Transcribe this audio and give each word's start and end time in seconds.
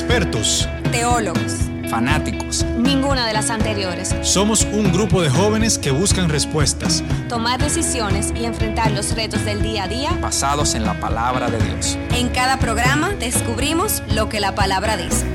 expertos, 0.00 0.66
teólogos, 0.92 1.68
fanáticos. 1.90 2.64
Ninguna 2.78 3.26
de 3.26 3.34
las 3.34 3.50
anteriores. 3.50 4.14
Somos 4.22 4.62
un 4.64 4.90
grupo 4.94 5.20
de 5.20 5.28
jóvenes 5.28 5.76
que 5.78 5.90
buscan 5.90 6.30
respuestas, 6.30 7.04
tomar 7.28 7.60
decisiones 7.60 8.32
y 8.34 8.46
enfrentar 8.46 8.92
los 8.92 9.14
retos 9.14 9.44
del 9.44 9.60
día 9.62 9.84
a 9.84 9.88
día 9.88 10.12
basados 10.12 10.74
en 10.74 10.86
la 10.86 10.98
palabra 10.98 11.50
de 11.50 11.58
Dios. 11.58 11.98
En 12.14 12.30
cada 12.30 12.58
programa 12.58 13.10
descubrimos 13.10 14.02
lo 14.14 14.30
que 14.30 14.40
la 14.40 14.54
palabra 14.54 14.96
dice. 14.96 15.26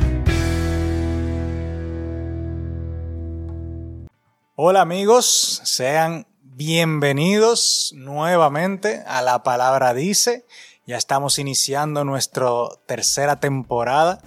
Hola 4.55 4.81
amigos, 4.81 5.61
sean 5.63 6.25
bienvenidos 6.41 7.93
nuevamente 7.95 9.03
a 9.05 9.21
La 9.21 9.43
Palabra 9.43 9.93
Dice. 9.93 10.47
Ya 10.87 10.97
estamos 10.97 11.39
iniciando 11.39 12.03
nuestra 12.03 12.47
tercera 12.87 13.39
temporada. 13.39 14.21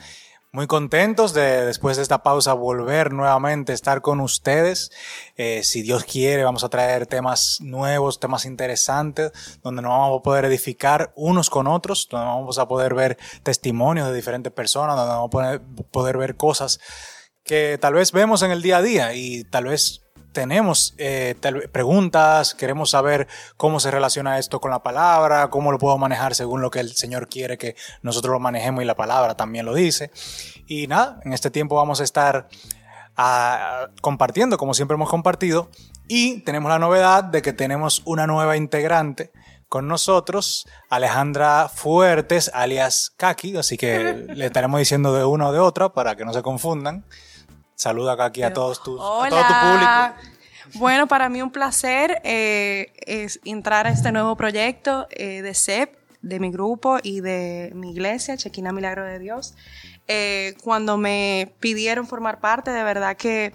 Muy 0.50 0.66
contentos 0.66 1.34
de 1.34 1.66
después 1.66 1.98
de 1.98 2.02
esta 2.02 2.22
pausa 2.22 2.54
volver 2.54 3.12
nuevamente 3.12 3.72
a 3.72 3.74
estar 3.74 4.00
con 4.00 4.20
ustedes. 4.20 4.90
Eh, 5.36 5.62
si 5.62 5.82
Dios 5.82 6.04
quiere, 6.04 6.42
vamos 6.42 6.64
a 6.64 6.70
traer 6.70 7.06
temas 7.06 7.58
nuevos, 7.60 8.18
temas 8.18 8.46
interesantes, 8.46 9.30
donde 9.62 9.82
nos 9.82 9.90
vamos 9.90 10.20
a 10.20 10.22
poder 10.22 10.46
edificar 10.46 11.12
unos 11.16 11.50
con 11.50 11.66
otros, 11.66 12.08
donde 12.10 12.26
vamos 12.26 12.58
a 12.58 12.66
poder 12.66 12.94
ver 12.94 13.18
testimonios 13.42 14.08
de 14.08 14.14
diferentes 14.14 14.50
personas, 14.50 14.96
donde 14.96 15.12
vamos 15.12 15.28
a 15.28 15.30
poder, 15.30 15.60
poder 15.90 16.16
ver 16.16 16.36
cosas 16.36 16.80
que 17.44 17.76
tal 17.78 17.94
vez 17.94 18.12
vemos 18.12 18.42
en 18.42 18.50
el 18.50 18.62
día 18.62 18.78
a 18.78 18.82
día 18.82 19.14
y 19.14 19.44
tal 19.44 19.64
vez 19.64 20.02
tenemos 20.38 20.94
eh, 20.98 21.34
preguntas, 21.72 22.54
queremos 22.54 22.90
saber 22.90 23.26
cómo 23.56 23.80
se 23.80 23.90
relaciona 23.90 24.38
esto 24.38 24.60
con 24.60 24.70
la 24.70 24.84
palabra, 24.84 25.50
cómo 25.50 25.72
lo 25.72 25.80
puedo 25.80 25.98
manejar 25.98 26.36
según 26.36 26.62
lo 26.62 26.70
que 26.70 26.78
el 26.78 26.94
Señor 26.94 27.28
quiere 27.28 27.58
que 27.58 27.74
nosotros 28.02 28.34
lo 28.34 28.38
manejemos 28.38 28.84
y 28.84 28.86
la 28.86 28.94
palabra 28.94 29.34
también 29.36 29.66
lo 29.66 29.74
dice. 29.74 30.12
Y 30.68 30.86
nada, 30.86 31.18
en 31.24 31.32
este 31.32 31.50
tiempo 31.50 31.74
vamos 31.74 32.00
a 32.00 32.04
estar 32.04 32.46
ah, 33.16 33.88
compartiendo 34.00 34.58
como 34.58 34.74
siempre 34.74 34.94
hemos 34.94 35.10
compartido 35.10 35.70
y 36.06 36.42
tenemos 36.42 36.70
la 36.70 36.78
novedad 36.78 37.24
de 37.24 37.42
que 37.42 37.52
tenemos 37.52 38.02
una 38.04 38.28
nueva 38.28 38.56
integrante 38.56 39.32
con 39.68 39.88
nosotros, 39.88 40.68
Alejandra 40.88 41.68
Fuertes, 41.68 42.48
alias 42.54 43.12
Kaki, 43.16 43.56
así 43.56 43.76
que 43.76 44.24
le 44.36 44.46
estaremos 44.46 44.78
diciendo 44.78 45.12
de 45.14 45.24
una 45.24 45.48
o 45.48 45.52
de 45.52 45.58
otra 45.58 45.88
para 45.88 46.14
que 46.14 46.24
no 46.24 46.32
se 46.32 46.42
confundan. 46.42 47.04
Saluda 47.78 48.14
acá 48.14 48.24
aquí 48.24 48.42
a 48.42 48.52
todos 48.52 48.82
tus, 48.82 49.00
a 49.00 49.28
todo 49.28 49.40
tu 49.40 49.54
público. 49.54 50.14
Bueno, 50.74 51.06
para 51.06 51.28
mí 51.28 51.40
un 51.40 51.52
placer 51.52 52.20
eh, 52.24 52.92
es 53.06 53.38
entrar 53.44 53.86
a 53.86 53.90
este 53.90 54.10
nuevo 54.10 54.34
proyecto 54.34 55.06
eh, 55.10 55.42
de 55.42 55.54
CEP, 55.54 55.94
de 56.20 56.40
mi 56.40 56.50
grupo 56.50 56.98
y 57.00 57.20
de 57.20 57.70
mi 57.76 57.92
iglesia, 57.92 58.36
Chequina 58.36 58.72
Milagro 58.72 59.04
de 59.04 59.20
Dios. 59.20 59.54
Eh, 60.08 60.56
cuando 60.64 60.96
me 60.96 61.54
pidieron 61.60 62.08
formar 62.08 62.40
parte, 62.40 62.72
de 62.72 62.82
verdad 62.82 63.16
que, 63.16 63.54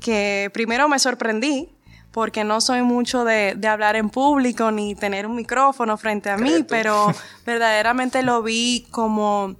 que 0.00 0.50
primero 0.52 0.88
me 0.88 0.98
sorprendí, 0.98 1.68
porque 2.10 2.42
no 2.42 2.60
soy 2.60 2.82
mucho 2.82 3.24
de, 3.24 3.54
de, 3.56 3.68
hablar 3.68 3.94
en 3.94 4.10
público 4.10 4.72
ni 4.72 4.96
tener 4.96 5.24
un 5.24 5.36
micrófono 5.36 5.96
frente 5.96 6.30
a 6.30 6.36
mí, 6.36 6.64
pero 6.68 7.14
verdaderamente 7.46 8.24
lo 8.24 8.42
vi 8.42 8.88
como 8.90 9.54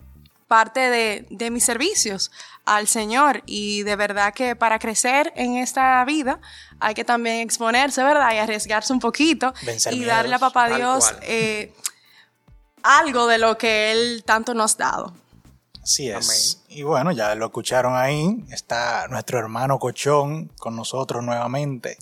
parte 0.49 0.81
de, 0.81 1.27
de 1.31 1.51
mis 1.51 1.65
servicios 1.65 2.33
al 2.67 2.89
Señor 2.89 3.43
y 3.47 3.85
de 3.85 3.97
verdad 3.97 4.35
que 4.35 4.57
para 4.57 4.79
crecer 4.79 5.33
en 5.37 5.57
esta 5.57 6.05
vida 6.05 6.41
hay 6.81 6.95
que 6.95 7.05
también 7.05 7.37
exponerse, 7.37 8.03
¿verdad? 8.03 8.35
Y 8.35 8.39
arriesgarse 8.39 8.93
un 8.93 9.01
poquito 9.01 9.55
y 9.91 10.05
darle 10.05 10.35
a 10.35 10.39
papá 10.39 10.69
Dios 10.69 11.15
eh, 11.23 11.73
algo 12.83 13.29
de 13.29 13.39
lo 13.39 13.57
que 13.57 13.93
Él 13.93 14.25
tanto 14.27 14.53
nos 14.53 14.75
ha 14.75 14.79
dado. 14.79 15.15
Así 15.83 16.11
es. 16.11 16.65
Y 16.69 16.83
bueno, 16.83 17.13
ya 17.13 17.35
lo 17.37 17.47
escucharon 17.47 17.95
ahí. 17.95 18.45
Está 18.51 19.07
nuestro 19.09 19.39
hermano 19.39 19.79
Cochón 19.79 20.49
con 20.59 20.75
nosotros 20.75 21.23
nuevamente. 21.23 21.97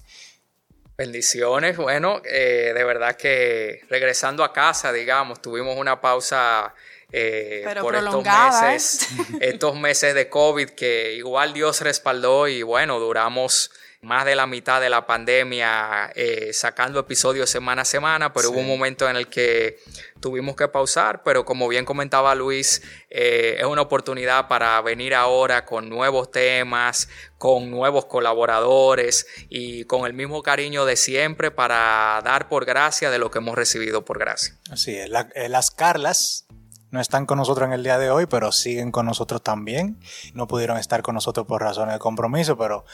Bendiciones. 0.97 1.77
Bueno, 1.77 2.22
eh, 2.25 2.72
de 2.75 2.84
verdad 2.84 3.17
que 3.17 3.81
regresando 3.91 4.43
a 4.43 4.55
casa, 4.55 4.93
digamos, 4.93 5.43
tuvimos 5.43 5.77
una 5.77 6.00
pausa 6.00 6.72
eh, 7.16 7.64
por 7.80 7.94
estos 7.94 8.25
meses, 8.25 9.08
estos 9.41 9.76
meses 9.76 10.14
de 10.16 10.28
COVID 10.28 10.70
que 10.70 11.14
igual 11.14 11.52
Dios 11.52 11.80
respaldó 11.80 12.48
y 12.48 12.62
bueno, 12.62 12.98
duramos 12.98 13.70
más 14.02 14.25
de 14.25 14.34
la 14.34 14.48
mitad 14.48 14.80
de 14.80 14.91
la 14.91 15.06
pandemia 15.06 16.10
eh, 16.16 16.52
sacando 16.52 16.98
episodios 16.98 17.48
semana 17.48 17.82
a 17.82 17.84
semana, 17.84 18.32
pero 18.32 18.50
hubo 18.50 18.58
un 18.58 18.66
momento 18.66 19.08
en 19.08 19.16
el 19.16 19.28
que 19.28 19.78
tuvimos 20.20 20.56
que 20.56 20.66
pausar, 20.66 21.22
pero 21.22 21.44
como 21.44 21.69
bien 21.69 21.84
comentaba 21.84 22.34
Luis, 22.34 22.82
eh, 23.10 23.58
es 23.60 23.64
una 23.64 23.82
oportunidad 23.82 24.48
para 24.48 24.81
venir 24.82 25.14
ahora 25.14 25.64
con 25.64 25.88
nuevos 25.88 26.32
temas, 26.32 27.08
con 27.38 27.70
nuevos 27.70 28.06
colaboradores 28.06 29.26
y 29.48 29.84
con 29.84 30.04
el 30.04 30.14
mismo 30.14 30.42
cariño 30.42 30.84
de 30.84 30.96
siempre 30.96 31.52
para 31.52 32.20
dar 32.25 32.48
por 32.48 32.64
gracia 32.64 33.10
de 33.10 33.19
lo 33.19 33.31
que 33.31 33.38
hemos 33.38 33.54
recibido 33.54 34.04
por 34.04 34.19
gracia. 34.19 34.58
Así 34.69 34.96
es, 34.96 35.08
las 35.08 35.70
Carlas 35.70 36.46
no 36.94 37.00
están 37.00 37.27
con 37.27 37.38
nosotros 37.38 37.66
en 37.66 37.72
el 37.72 37.82
día 37.82 37.99
de 37.99 38.09
hoy, 38.09 38.27
pero 38.27 38.53
siguen 38.53 38.93
con 38.93 39.05
nosotros 39.05 39.43
también. 39.43 39.99
No 40.32 40.47
pudieron 40.47 40.78
estar 40.78 41.03
con 41.03 41.16
nosotros 41.16 41.44
por 41.44 41.60
razones 41.60 41.93
de 41.93 41.99
compromiso, 41.99 42.56
pero 42.56 42.84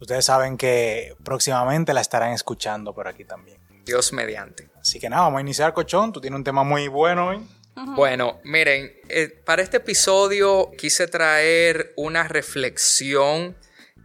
ustedes 0.00 0.24
saben 0.24 0.56
que 0.56 1.14
próximamente 1.22 1.92
la 1.92 2.00
estarán 2.00 2.32
escuchando 2.32 2.94
por 2.94 3.06
aquí 3.06 3.26
también. 3.26 3.58
Dios 3.84 4.14
mediante. 4.14 4.70
Así 4.80 4.98
que 4.98 5.10
nada, 5.10 5.24
vamos 5.24 5.38
a 5.38 5.40
iniciar, 5.42 5.74
Cochón. 5.74 6.10
Tú 6.10 6.22
tienes 6.22 6.38
un 6.38 6.44
tema 6.44 6.64
muy 6.64 6.88
bueno 6.88 7.28
hoy. 7.28 7.46
Bueno, 7.96 8.40
miren, 8.44 8.90
eh, 9.10 9.28
para 9.44 9.60
este 9.60 9.76
episodio 9.76 10.70
quise 10.78 11.06
traer 11.06 11.92
una 11.96 12.26
reflexión 12.26 13.56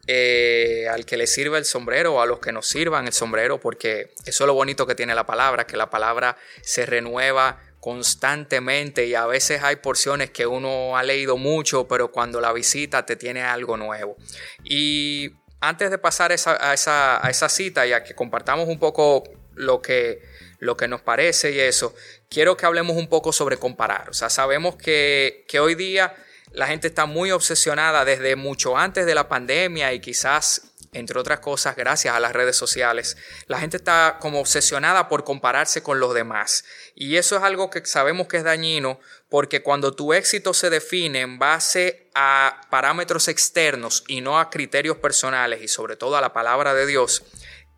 eh, 0.07 0.87
al 0.91 1.05
que 1.05 1.15
le 1.15 1.27
sirva 1.27 1.57
el 1.59 1.65
sombrero 1.65 2.15
o 2.15 2.21
a 2.21 2.25
los 2.25 2.39
que 2.39 2.51
nos 2.51 2.67
sirvan 2.67 3.05
el 3.07 3.13
sombrero, 3.13 3.59
porque 3.61 4.11
eso 4.25 4.43
es 4.43 4.47
lo 4.47 4.53
bonito 4.53 4.85
que 4.85 4.95
tiene 4.95 5.15
la 5.15 5.25
palabra, 5.25 5.65
que 5.65 5.77
la 5.77 5.89
palabra 5.89 6.35
se 6.61 6.85
renueva 6.85 7.61
constantemente 7.79 9.05
y 9.05 9.15
a 9.15 9.25
veces 9.25 9.63
hay 9.63 9.77
porciones 9.77 10.31
que 10.31 10.45
uno 10.45 10.97
ha 10.97 11.03
leído 11.03 11.37
mucho, 11.37 11.87
pero 11.87 12.11
cuando 12.11 12.41
la 12.41 12.51
visita 12.51 13.05
te 13.05 13.15
tiene 13.15 13.41
algo 13.41 13.77
nuevo. 13.77 14.17
Y 14.63 15.31
antes 15.61 15.89
de 15.91 15.97
pasar 15.97 16.31
a, 16.31 16.35
esa, 16.35 17.25
a 17.25 17.29
esa 17.29 17.49
cita 17.49 17.85
y 17.85 17.93
a 17.93 18.03
que 18.03 18.15
compartamos 18.15 18.67
un 18.67 18.79
poco 18.79 19.23
lo 19.55 19.81
que, 19.81 20.21
lo 20.59 20.77
que 20.77 20.87
nos 20.87 21.01
parece 21.01 21.51
y 21.51 21.59
eso, 21.59 21.93
quiero 22.29 22.55
que 22.57 22.65
hablemos 22.65 22.97
un 22.97 23.07
poco 23.07 23.31
sobre 23.31 23.57
comparar. 23.57 24.09
O 24.09 24.13
sea, 24.13 24.29
sabemos 24.29 24.75
que, 24.75 25.45
que 25.47 25.59
hoy 25.59 25.75
día 25.75 26.15
la 26.51 26.67
gente 26.67 26.87
está 26.87 27.05
muy 27.05 27.31
obsesionada 27.31 28.05
desde 28.05 28.35
mucho 28.35 28.77
antes 28.77 29.05
de 29.05 29.15
la 29.15 29.27
pandemia 29.27 29.93
y 29.93 29.99
quizás 29.99 30.68
entre 30.91 31.19
otras 31.19 31.39
cosas, 31.39 31.75
gracias 31.75 32.15
a 32.15 32.19
las 32.19 32.33
redes 32.33 32.55
sociales, 32.55 33.17
la 33.47 33.59
gente 33.59 33.77
está 33.77 34.17
como 34.19 34.39
obsesionada 34.39 35.07
por 35.07 35.23
compararse 35.23 35.83
con 35.83 35.99
los 35.99 36.13
demás. 36.13 36.63
Y 36.95 37.17
eso 37.17 37.37
es 37.37 37.43
algo 37.43 37.69
que 37.69 37.85
sabemos 37.85 38.27
que 38.27 38.37
es 38.37 38.43
dañino 38.43 38.99
porque 39.29 39.61
cuando 39.61 39.93
tu 39.93 40.13
éxito 40.13 40.53
se 40.53 40.69
define 40.69 41.21
en 41.21 41.37
base 41.37 42.09
a 42.15 42.61
parámetros 42.71 43.27
externos 43.27 44.03
y 44.07 44.21
no 44.21 44.39
a 44.39 44.49
criterios 44.49 44.97
personales 44.97 45.61
y 45.61 45.67
sobre 45.67 45.95
todo 45.95 46.17
a 46.17 46.21
la 46.21 46.33
palabra 46.33 46.73
de 46.73 46.87
Dios, 46.87 47.23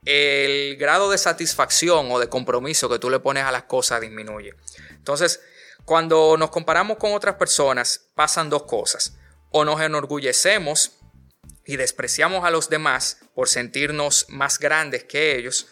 el 0.06 0.78
grado 0.78 1.12
de 1.12 1.18
satisfacción 1.18 2.12
o 2.12 2.20
de 2.20 2.30
compromiso 2.30 2.90
que 2.90 3.00
tú 3.00 3.10
le 3.10 3.20
pones 3.20 3.44
a 3.44 3.52
las 3.52 3.64
cosas 3.64 4.02
disminuye. 4.02 4.54
Entonces, 4.92 5.42
cuando 5.86 6.38
nos 6.38 6.50
comparamos 6.50 6.98
con 6.98 7.14
otras 7.14 7.36
personas, 7.36 8.10
pasan 8.16 8.50
dos 8.50 8.64
cosas. 8.64 9.18
O 9.50 9.66
nos 9.66 9.82
enorgullecemos 9.82 11.01
y 11.66 11.78
despreciamos 11.78 12.46
a 12.46 12.50
los 12.50 12.70
demás 12.70 13.20
por 13.34 13.50
sentirnos 13.50 14.26
más 14.30 14.60
grandes 14.60 15.04
que 15.04 15.36
ellos, 15.36 15.68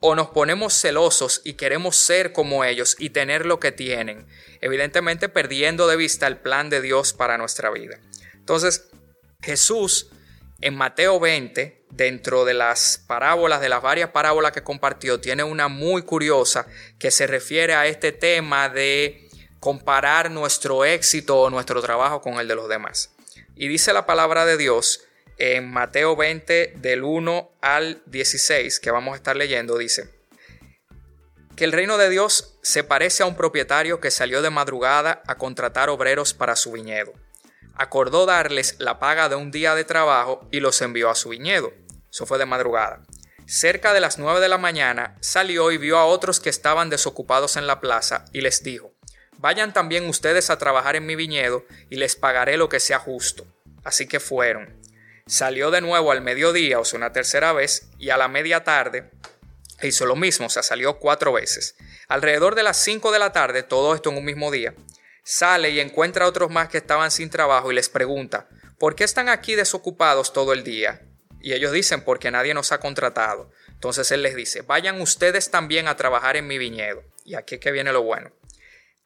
o 0.00 0.14
nos 0.14 0.28
ponemos 0.28 0.78
celosos 0.78 1.40
y 1.44 1.54
queremos 1.54 1.96
ser 1.96 2.32
como 2.32 2.64
ellos 2.64 2.96
y 2.98 3.10
tener 3.10 3.46
lo 3.46 3.58
que 3.58 3.72
tienen, 3.72 4.26
evidentemente 4.60 5.28
perdiendo 5.28 5.86
de 5.86 5.96
vista 5.96 6.26
el 6.26 6.38
plan 6.38 6.68
de 6.68 6.82
Dios 6.82 7.12
para 7.12 7.38
nuestra 7.38 7.70
vida. 7.70 7.98
Entonces, 8.34 8.88
Jesús 9.40 10.10
en 10.60 10.74
Mateo 10.74 11.20
20, 11.20 11.84
dentro 11.90 12.46
de 12.46 12.54
las 12.54 13.02
parábolas, 13.06 13.60
de 13.60 13.68
las 13.68 13.82
varias 13.82 14.10
parábolas 14.10 14.52
que 14.52 14.62
compartió, 14.62 15.20
tiene 15.20 15.44
una 15.44 15.68
muy 15.68 16.02
curiosa 16.02 16.66
que 16.98 17.10
se 17.10 17.26
refiere 17.26 17.74
a 17.74 17.86
este 17.86 18.12
tema 18.12 18.68
de 18.68 19.28
comparar 19.60 20.30
nuestro 20.30 20.84
éxito 20.84 21.38
o 21.38 21.50
nuestro 21.50 21.82
trabajo 21.82 22.20
con 22.20 22.40
el 22.40 22.48
de 22.48 22.54
los 22.54 22.68
demás. 22.68 23.14
Y 23.54 23.68
dice 23.68 23.92
la 23.92 24.06
palabra 24.06 24.46
de 24.46 24.56
Dios 24.56 25.02
en 25.38 25.70
Mateo 25.70 26.16
20 26.16 26.74
del 26.76 27.02
1 27.02 27.52
al 27.60 28.02
16 28.06 28.80
que 28.80 28.90
vamos 28.90 29.14
a 29.14 29.16
estar 29.16 29.36
leyendo 29.36 29.78
dice 29.78 30.14
que 31.56 31.64
el 31.64 31.72
reino 31.72 31.98
de 31.98 32.10
Dios 32.10 32.58
se 32.62 32.84
parece 32.84 33.22
a 33.22 33.26
un 33.26 33.36
propietario 33.36 34.00
que 34.00 34.10
salió 34.10 34.42
de 34.42 34.50
madrugada 34.50 35.22
a 35.26 35.36
contratar 35.36 35.88
obreros 35.88 36.34
para 36.34 36.56
su 36.56 36.72
viñedo. 36.72 37.12
Acordó 37.76 38.26
darles 38.26 38.76
la 38.78 38.98
paga 38.98 39.28
de 39.28 39.36
un 39.36 39.50
día 39.50 39.74
de 39.74 39.84
trabajo 39.84 40.48
y 40.50 40.60
los 40.60 40.80
envió 40.82 41.10
a 41.10 41.14
su 41.14 41.28
viñedo. 41.28 41.72
Eso 42.10 42.26
fue 42.26 42.38
de 42.38 42.46
madrugada. 42.46 43.02
Cerca 43.46 43.92
de 43.92 44.00
las 44.00 44.18
9 44.18 44.40
de 44.40 44.48
la 44.48 44.58
mañana 44.58 45.16
salió 45.20 45.70
y 45.70 45.78
vio 45.78 45.98
a 45.98 46.06
otros 46.06 46.40
que 46.40 46.50
estaban 46.50 46.90
desocupados 46.90 47.56
en 47.56 47.66
la 47.66 47.80
plaza 47.80 48.24
y 48.32 48.40
les 48.40 48.62
dijo, 48.62 48.92
vayan 49.38 49.72
también 49.72 50.08
ustedes 50.08 50.50
a 50.50 50.58
trabajar 50.58 50.96
en 50.96 51.06
mi 51.06 51.14
viñedo 51.14 51.64
y 51.90 51.96
les 51.96 52.16
pagaré 52.16 52.56
lo 52.56 52.68
que 52.68 52.80
sea 52.80 52.98
justo. 52.98 53.46
Así 53.84 54.08
que 54.08 54.18
fueron. 54.18 54.80
Salió 55.26 55.70
de 55.70 55.80
nuevo 55.80 56.12
al 56.12 56.20
mediodía, 56.20 56.78
o 56.78 56.84
sea, 56.84 56.98
una 56.98 57.12
tercera 57.12 57.54
vez, 57.54 57.88
y 57.98 58.10
a 58.10 58.18
la 58.18 58.28
media 58.28 58.62
tarde 58.62 59.10
hizo 59.82 60.04
lo 60.04 60.16
mismo, 60.16 60.46
o 60.46 60.50
sea, 60.50 60.62
salió 60.62 60.98
cuatro 60.98 61.32
veces. 61.32 61.76
Alrededor 62.08 62.54
de 62.54 62.62
las 62.62 62.76
cinco 62.76 63.10
de 63.10 63.18
la 63.18 63.32
tarde, 63.32 63.62
todo 63.62 63.94
esto 63.94 64.10
en 64.10 64.18
un 64.18 64.24
mismo 64.26 64.50
día, 64.50 64.74
sale 65.22 65.70
y 65.70 65.80
encuentra 65.80 66.26
a 66.26 66.28
otros 66.28 66.50
más 66.50 66.68
que 66.68 66.76
estaban 66.76 67.10
sin 67.10 67.30
trabajo 67.30 67.72
y 67.72 67.74
les 67.74 67.88
pregunta, 67.88 68.48
¿por 68.78 68.94
qué 68.94 69.04
están 69.04 69.30
aquí 69.30 69.54
desocupados 69.54 70.34
todo 70.34 70.52
el 70.52 70.62
día? 70.62 71.00
Y 71.40 71.54
ellos 71.54 71.72
dicen, 71.72 72.02
porque 72.02 72.30
nadie 72.30 72.52
nos 72.52 72.72
ha 72.72 72.80
contratado. 72.80 73.50
Entonces 73.68 74.10
él 74.12 74.22
les 74.22 74.36
dice, 74.36 74.60
vayan 74.60 75.00
ustedes 75.00 75.50
también 75.50 75.88
a 75.88 75.96
trabajar 75.96 76.36
en 76.36 76.46
mi 76.46 76.58
viñedo. 76.58 77.02
Y 77.24 77.34
aquí 77.34 77.54
es 77.54 77.60
que 77.62 77.72
viene 77.72 77.92
lo 77.92 78.02
bueno. 78.02 78.30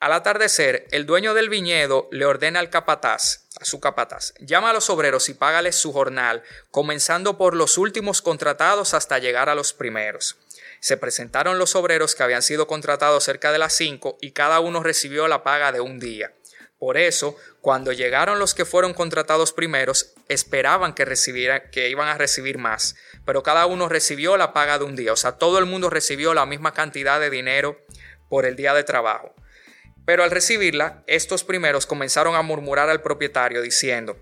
Al 0.01 0.13
atardecer, 0.13 0.87
el 0.93 1.07
dueño 1.07 1.35
del 1.35 1.49
viñedo 1.49 2.09
le 2.13 2.25
ordena 2.25 2.61
al 2.61 2.71
capataz, 2.71 3.49
a 3.61 3.65
su 3.65 3.81
capataz, 3.81 4.33
llama 4.39 4.71
a 4.71 4.73
los 4.73 4.91
obreros 4.91 5.29
y 5.29 5.35
págales 5.35 5.75
su 5.75 5.93
jornal, 5.93 6.45
comenzando 6.71 7.37
por 7.37 7.57
los 7.57 7.79
últimos 7.79 8.23
contratados 8.23 8.95
hasta 8.95 9.19
llegar 9.19 9.49
a 9.49 9.57
los 9.57 9.73
primeros. 9.73 10.37
Se 10.79 10.97
presentaron 10.97 11.59
los 11.59 11.75
obreros 11.75 12.15
que 12.15 12.23
habían 12.23 12.43
sido 12.43 12.69
contratados 12.69 13.25
cerca 13.25 13.51
de 13.51 13.59
las 13.59 13.73
cinco 13.73 14.19
y 14.21 14.31
cada 14.31 14.61
uno 14.61 14.85
recibió 14.85 15.27
la 15.27 15.43
paga 15.43 15.73
de 15.73 15.81
un 15.81 15.99
día. 15.99 16.33
Por 16.79 16.97
eso, 16.97 17.35
cuando 17.61 17.91
llegaron 17.91 18.39
los 18.39 18.55
que 18.55 18.65
fueron 18.65 18.95
contratados 18.95 19.53
primeros, 19.53 20.13
esperaban 20.29 20.95
que 20.95 21.05
que 21.73 21.89
iban 21.89 22.07
a 22.07 22.17
recibir 22.19 22.57
más, 22.57 22.95
pero 23.25 23.43
cada 23.43 23.67
uno 23.67 23.89
recibió 23.89 24.37
la 24.37 24.53
paga 24.53 24.79
de 24.79 24.85
un 24.85 24.95
día, 24.95 25.13
o 25.13 25.17
sea, 25.17 25.33
todo 25.33 25.59
el 25.59 25.67
mundo 25.67 25.91
recibió 25.91 26.35
la 26.35 26.47
misma 26.47 26.73
cantidad 26.73 27.19
de 27.19 27.31
dinero 27.31 27.85
por 28.29 28.47
el 28.47 28.55
día 28.55 28.75
de 28.75 28.85
trabajo. 28.85 29.35
Pero 30.09 30.25
al 30.25 30.31
recibirla, 30.31 31.03
estos 31.07 31.45
primeros 31.45 31.85
comenzaron 31.85 32.35
a 32.35 32.41
murmurar 32.41 32.89
al 32.89 33.03
propietario 33.03 33.61
diciendo, 33.61 34.17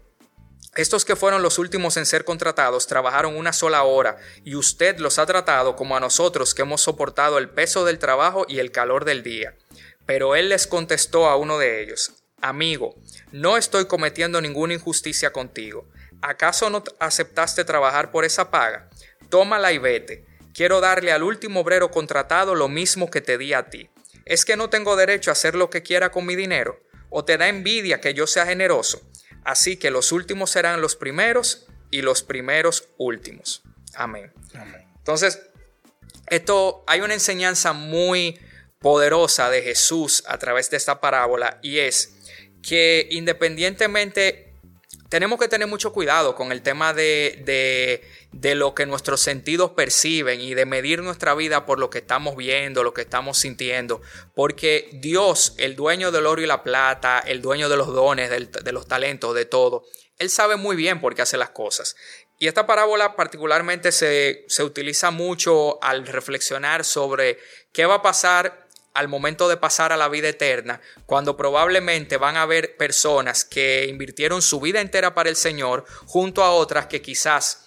estos 0.75 1.05
que 1.05 1.15
fueron 1.15 1.43
los 1.43 1.61
últimos 1.61 1.97
en 1.97 2.07
ser 2.07 2.25
contratados 2.25 2.89
trabajaron 2.89 3.37
una 3.37 3.53
sola 3.53 3.85
hora 3.85 4.17
y 4.43 4.57
usted 4.57 4.99
los 4.99 5.21
ha 5.21 5.27
tratado 5.27 5.77
como 5.77 5.97
a 5.97 6.01
nosotros 6.01 6.55
que 6.55 6.63
hemos 6.63 6.81
soportado 6.81 7.39
el 7.39 7.51
peso 7.51 7.85
del 7.85 8.01
trabajo 8.01 8.47
y 8.49 8.59
el 8.59 8.73
calor 8.73 9.05
del 9.05 9.23
día. 9.23 9.55
Pero 10.07 10.35
él 10.35 10.49
les 10.49 10.67
contestó 10.67 11.29
a 11.29 11.37
uno 11.37 11.57
de 11.57 11.85
ellos, 11.85 12.15
Amigo, 12.41 12.97
no 13.31 13.57
estoy 13.57 13.87
cometiendo 13.87 14.41
ninguna 14.41 14.75
injusticia 14.75 15.33
contigo. 15.33 15.87
¿Acaso 16.21 16.69
no 16.69 16.83
aceptaste 16.99 17.65
trabajar 17.65 18.11
por 18.11 18.25
esa 18.25 18.51
paga? 18.51 18.91
Tómala 19.29 19.71
y 19.71 19.79
vete. 19.79 20.27
Quiero 20.53 20.81
darle 20.81 21.13
al 21.13 21.23
último 21.23 21.61
obrero 21.61 21.93
contratado 21.93 22.57
lo 22.57 22.67
mismo 22.67 23.09
que 23.09 23.21
te 23.21 23.39
di 23.39 23.53
a 23.53 23.71
ti. 23.71 23.89
¿Es 24.27 24.45
que 24.45 24.57
no 24.57 24.69
tengo 24.69 24.97
derecho 24.97 25.31
a 25.31 25.33
hacer 25.33 25.55
lo 25.55 25.71
que 25.71 25.83
quiera 25.83 26.11
con 26.11 26.27
mi 26.27 26.35
dinero? 26.35 26.81
¿O 27.09 27.25
te 27.25 27.39
da 27.39 27.49
envidia 27.49 28.01
que 28.01 28.13
yo 28.13 28.27
sea 28.27 28.45
generoso? 28.45 29.09
Así 29.45 29.77
que 29.77 29.93
los 29.93 30.11
últimos 30.11 30.51
serán 30.51 30.81
los 30.81 30.97
primeros 30.97 31.67
y 31.93 32.03
los 32.03 32.25
primeros 32.25 32.89
últimos. 32.99 33.63
Amén. 33.95 34.33
Entonces, 34.99 35.41
esto 36.27 36.83
hay 36.89 37.01
una 37.01 37.15
enseñanza 37.15 37.73
muy 37.73 38.39
poderosa 38.81 39.49
de 39.49 39.63
Jesús 39.63 40.25
a 40.27 40.39
través 40.39 40.71
de 40.71 40.77
esta 40.77 41.01
parábola 41.01 41.61
y 41.63 41.79
es 41.79 42.17
que 42.63 43.07
independientemente 43.11 44.46
tenemos 45.09 45.39
que 45.39 45.49
tener 45.49 45.69
mucho 45.69 45.93
cuidado 45.93 46.35
con 46.35 46.53
el 46.53 46.63
tema 46.63 46.93
de, 46.93 48.03
de, 48.33 48.55
lo 48.55 48.75
que 48.75 48.87
nuestros 48.87 49.21
sentidos 49.21 49.71
perciben 49.73 50.41
y 50.41 50.55
de 50.55 50.67
medir 50.67 51.03
nuestra 51.03 51.35
vida 51.35 51.67
por 51.67 51.79
lo 51.79 51.91
que 51.91 51.99
estamos 51.99 52.37
viendo, 52.37 52.83
lo 52.83 52.95
que 52.95 53.03
estamos 53.03 53.39
sintiendo, 53.39 54.01
porque 54.35 54.89
Dios, 54.93 55.55
el 55.59 55.77
dueño 55.77 56.11
del 56.11 56.27
oro 56.27 56.43
y 56.43 56.47
la 56.47 56.63
plata, 56.63 57.21
el 57.21 57.43
dueño 57.43 57.69
de 57.69 57.77
los 57.77 57.89
dones, 57.89 58.31
de 58.31 58.73
los 58.73 58.87
talentos, 58.87 59.35
de 59.35 59.45
todo, 59.45 59.85
Él 60.19 60.31
sabe 60.31 60.57
muy 60.57 60.77
bien 60.77 61.01
por 61.01 61.15
qué 61.15 61.23
hace 61.23 61.37
las 61.37 61.51
cosas. 61.51 61.97
Y 62.39 62.49
esta 62.49 62.67
parábola 62.67 63.17
particularmente 63.17 63.93
se, 63.93 64.45
se 64.49 64.63
utiliza 64.63 65.11
mucho 65.11 65.83
al 65.83 66.07
reflexionar 66.07 66.85
sobre 66.85 67.39
qué 67.73 67.87
va 67.87 67.97
a 67.97 68.03
pasar 68.03 68.66
al 68.97 69.09
momento 69.09 69.49
de 69.49 69.57
pasar 69.57 69.93
a 69.93 69.97
la 69.97 70.09
vida 70.09 70.29
eterna, 70.29 70.81
cuando 71.05 71.37
probablemente 71.37 72.17
van 72.17 72.37
a 72.37 72.43
haber 72.43 72.77
personas 72.77 73.45
que 73.45 73.87
invirtieron 73.89 74.43
su 74.43 74.61
vida 74.61 74.81
entera 74.81 75.15
para 75.15 75.29
el 75.29 75.37
Señor, 75.37 75.85
junto 76.07 76.43
a 76.43 76.51
otras 76.51 76.87
que 76.87 77.03
quizás 77.03 77.66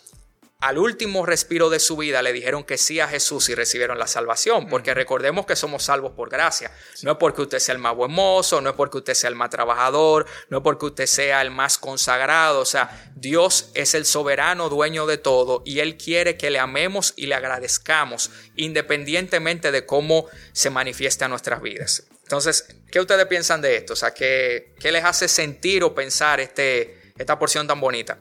al 0.61 0.77
último 0.77 1.25
respiro 1.25 1.69
de 1.69 1.79
su 1.79 1.95
vida 1.95 2.21
le 2.21 2.33
dijeron 2.33 2.65
que 2.65 2.77
sí 2.77 2.99
a 2.99 3.07
Jesús 3.07 3.47
y 3.47 3.55
recibieron 3.55 3.97
la 3.97 4.07
salvación, 4.07 4.67
porque 4.67 4.93
recordemos 4.93 5.45
que 5.45 5.55
somos 5.55 5.83
salvos 5.83 6.11
por 6.11 6.29
gracia. 6.29 6.69
No 7.01 7.13
es 7.13 7.17
porque 7.17 7.43
usted 7.43 7.59
sea 7.59 7.75
el 7.75 7.79
más 7.79 7.95
buen 7.95 8.11
mozo, 8.11 8.59
no 8.59 8.71
es 8.71 8.75
porque 8.75 8.97
usted 8.97 9.13
sea 9.13 9.29
el 9.29 9.37
más 9.37 9.51
trabajador, 9.51 10.25
no 10.49 10.57
es 10.57 10.63
porque 10.63 10.87
usted 10.87 11.05
sea 11.05 11.41
el 11.41 11.49
más 11.49 11.77
consagrado, 11.77 12.59
o 12.59 12.65
sea, 12.65 13.09
Dios 13.15 13.71
es 13.73 13.93
el 13.93 14.05
soberano 14.05 14.67
dueño 14.67 15.05
de 15.05 15.17
todo 15.17 15.63
y 15.65 15.79
Él 15.79 15.95
quiere 15.95 16.35
que 16.35 16.49
le 16.49 16.59
amemos 16.59 17.13
y 17.15 17.27
le 17.27 17.35
agradezcamos 17.35 18.29
independientemente 18.57 19.71
de 19.71 19.85
cómo 19.85 20.25
se 20.51 20.69
manifieste 20.69 21.23
a 21.23 21.29
nuestras 21.29 21.61
vidas. 21.61 22.03
Entonces, 22.23 22.67
¿qué 22.91 22.99
ustedes 22.99 23.25
piensan 23.27 23.61
de 23.61 23.77
esto? 23.77 23.93
O 23.93 23.95
sea, 23.95 24.13
¿qué, 24.13 24.75
qué 24.77 24.91
les 24.91 25.05
hace 25.05 25.29
sentir 25.29 25.85
o 25.85 25.95
pensar 25.95 26.41
este, 26.41 27.13
esta 27.17 27.39
porción 27.39 27.65
tan 27.65 27.79
bonita? 27.79 28.19